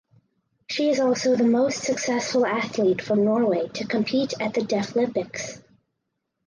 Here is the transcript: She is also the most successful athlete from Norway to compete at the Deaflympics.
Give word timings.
She 0.67 0.89
is 0.89 0.99
also 0.99 1.35
the 1.35 1.43
most 1.43 1.83
successful 1.83 2.43
athlete 2.43 3.03
from 3.03 3.23
Norway 3.23 3.67
to 3.75 3.85
compete 3.85 4.33
at 4.41 4.55
the 4.55 4.61
Deaflympics. 4.61 5.61